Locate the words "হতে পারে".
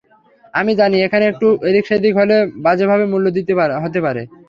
3.83-4.21